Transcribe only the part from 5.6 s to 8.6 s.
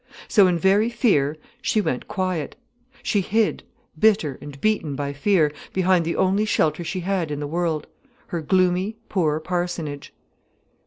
behind the only shelter she had in the world, her